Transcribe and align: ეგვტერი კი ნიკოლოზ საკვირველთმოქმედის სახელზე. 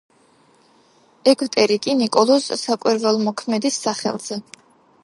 ეგვტერი 1.33 1.77
კი 1.83 1.95
ნიკოლოზ 2.01 2.49
საკვირველთმოქმედის 2.63 3.79
სახელზე. 3.87 4.43